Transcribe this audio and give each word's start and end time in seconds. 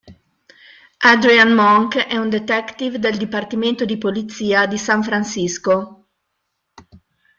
Adrian 1.03 1.53
Monk 1.53 1.95
è 1.95 2.17
un 2.17 2.27
detective 2.27 2.97
del 2.97 3.17
dipartimento 3.19 3.85
di 3.85 3.99
polizia 3.99 4.65
di 4.65 4.79
San 4.79 5.03
Francisco. 5.03 6.07